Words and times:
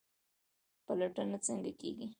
پلټنه 0.85 1.37
څنګه 1.47 1.71
کیږي؟ 1.79 2.07